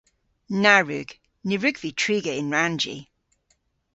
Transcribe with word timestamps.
Na 0.61 0.75
wrug. 0.83 1.09
Ny 1.47 1.55
wrug 1.57 1.77
vy 1.81 1.91
triga 2.01 2.33
yn 2.41 2.51
rannji. 2.57 2.97